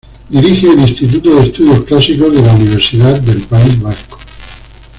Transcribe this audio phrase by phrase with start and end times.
[0.29, 4.17] Dirige el Instituto de Estudios Clásicos de la Universidad del País Vasco.